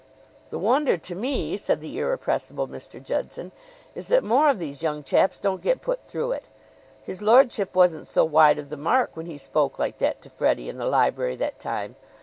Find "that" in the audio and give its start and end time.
4.07-4.23, 9.99-10.19, 11.35-11.59